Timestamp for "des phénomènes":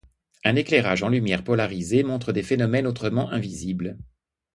2.33-2.87